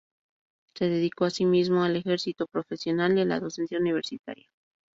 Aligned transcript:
Se 0.73 0.85
dedicó, 0.89 1.25
así 1.25 1.45
mismo, 1.45 1.83
al 1.83 1.95
ejercicio 1.95 2.47
profesional 2.47 3.15
y 3.15 3.21
a 3.21 3.25
la 3.25 3.39
docencia 3.39 3.77
universitaria. 3.77 4.47